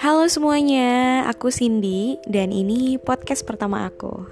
[0.00, 4.24] Halo semuanya, aku Cindy dan ini podcast pertama aku.